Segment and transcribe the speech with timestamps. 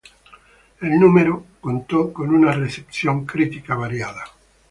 [0.81, 4.23] El número contó con una recepción crítica variada.